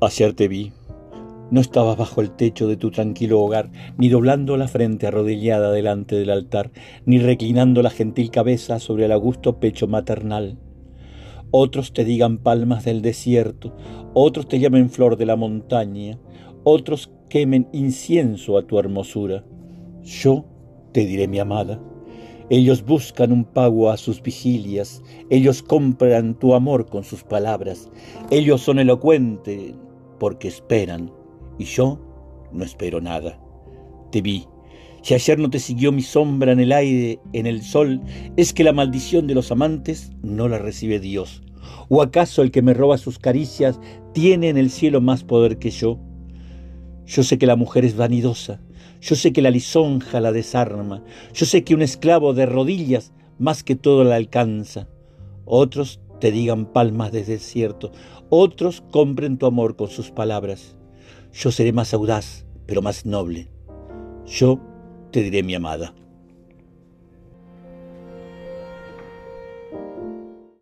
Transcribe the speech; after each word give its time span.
Ayer 0.00 0.32
te 0.32 0.46
vi. 0.46 0.70
No 1.50 1.60
estabas 1.60 1.96
bajo 1.96 2.20
el 2.20 2.30
techo 2.30 2.68
de 2.68 2.76
tu 2.76 2.92
tranquilo 2.92 3.40
hogar, 3.40 3.72
ni 3.96 4.08
doblando 4.08 4.56
la 4.56 4.68
frente 4.68 5.08
arrodillada 5.08 5.72
delante 5.72 6.14
del 6.14 6.30
altar, 6.30 6.70
ni 7.04 7.18
reclinando 7.18 7.82
la 7.82 7.90
gentil 7.90 8.30
cabeza 8.30 8.78
sobre 8.78 9.06
el 9.06 9.12
augusto 9.12 9.58
pecho 9.58 9.88
maternal. 9.88 10.56
Otros 11.50 11.92
te 11.92 12.04
digan 12.04 12.38
palmas 12.38 12.84
del 12.84 13.02
desierto, 13.02 13.74
otros 14.14 14.46
te 14.46 14.60
llamen 14.60 14.88
flor 14.88 15.16
de 15.16 15.26
la 15.26 15.34
montaña, 15.34 16.20
otros 16.62 17.10
quemen 17.28 17.66
incienso 17.72 18.56
a 18.56 18.68
tu 18.68 18.78
hermosura. 18.78 19.44
Yo 20.04 20.44
te 20.92 21.06
diré 21.06 21.26
mi 21.26 21.40
amada. 21.40 21.82
Ellos 22.50 22.84
buscan 22.84 23.32
un 23.32 23.44
pago 23.44 23.90
a 23.90 23.96
sus 23.96 24.22
vigilias, 24.22 25.02
ellos 25.28 25.60
compran 25.60 26.38
tu 26.38 26.54
amor 26.54 26.86
con 26.86 27.02
sus 27.02 27.24
palabras, 27.24 27.90
ellos 28.30 28.62
son 28.62 28.78
elocuentes, 28.78 29.74
porque 30.18 30.48
esperan, 30.48 31.12
y 31.58 31.64
yo 31.64 31.98
no 32.52 32.64
espero 32.64 33.00
nada. 33.00 33.38
Te 34.10 34.22
vi. 34.22 34.46
Si 35.02 35.14
ayer 35.14 35.38
no 35.38 35.48
te 35.48 35.58
siguió 35.58 35.92
mi 35.92 36.02
sombra 36.02 36.52
en 36.52 36.60
el 36.60 36.72
aire, 36.72 37.20
en 37.32 37.46
el 37.46 37.62
sol, 37.62 38.00
es 38.36 38.52
que 38.52 38.64
la 38.64 38.72
maldición 38.72 39.26
de 39.26 39.34
los 39.34 39.50
amantes 39.52 40.12
no 40.22 40.48
la 40.48 40.58
recibe 40.58 40.98
Dios. 40.98 41.42
¿O 41.88 42.02
acaso 42.02 42.42
el 42.42 42.50
que 42.50 42.62
me 42.62 42.74
roba 42.74 42.98
sus 42.98 43.18
caricias 43.18 43.80
tiene 44.12 44.48
en 44.48 44.56
el 44.56 44.70
cielo 44.70 45.00
más 45.00 45.24
poder 45.24 45.58
que 45.58 45.70
yo? 45.70 45.98
Yo 47.06 47.22
sé 47.22 47.38
que 47.38 47.46
la 47.46 47.56
mujer 47.56 47.84
es 47.84 47.96
vanidosa, 47.96 48.60
yo 49.00 49.16
sé 49.16 49.32
que 49.32 49.40
la 49.40 49.50
lisonja 49.50 50.20
la 50.20 50.32
desarma, 50.32 51.02
yo 51.32 51.46
sé 51.46 51.64
que 51.64 51.74
un 51.74 51.82
esclavo 51.82 52.34
de 52.34 52.44
rodillas 52.44 53.12
más 53.38 53.62
que 53.62 53.76
todo 53.76 54.04
la 54.04 54.16
alcanza. 54.16 54.88
Otros 55.44 56.00
te 56.20 56.30
digan 56.32 56.66
palmas 56.66 57.12
de 57.12 57.24
desierto, 57.24 57.92
otros 58.30 58.82
compren 58.90 59.38
tu 59.38 59.46
amor 59.46 59.76
con 59.76 59.88
sus 59.88 60.10
palabras. 60.10 60.76
Yo 61.32 61.50
seré 61.50 61.72
más 61.72 61.94
audaz, 61.94 62.46
pero 62.66 62.82
más 62.82 63.06
noble. 63.06 63.50
Yo 64.26 64.60
te 65.12 65.22
diré 65.22 65.42
mi 65.42 65.54
amada. 65.54 65.94